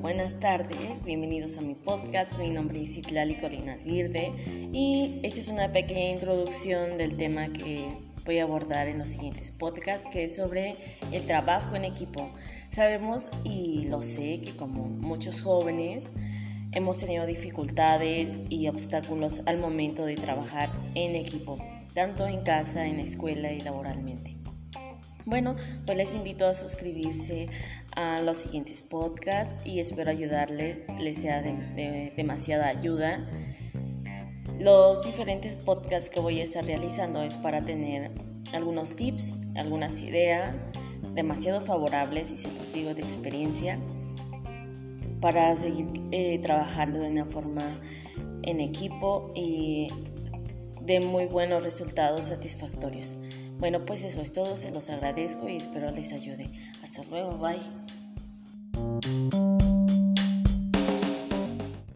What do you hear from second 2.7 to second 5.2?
es Itlali Colina Virde y